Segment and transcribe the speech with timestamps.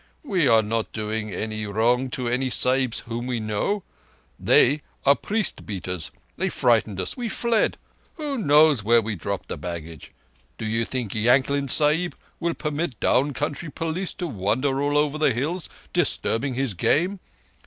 [0.23, 3.83] We are not doing any wrong to any Sahibs whom we know.
[4.39, 6.09] They are priest beaters.
[6.37, 7.15] They frightened us.
[7.15, 7.77] We fled!
[8.15, 10.11] Who knows where we dropped the baggage?
[10.57, 15.33] Do ye think Yankling Sahib will permit down country police to wander all over the
[15.33, 17.19] hills, disturbing his game?